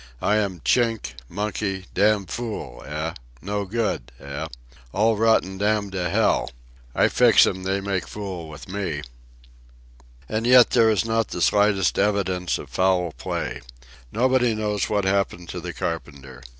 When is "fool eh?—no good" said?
2.25-4.11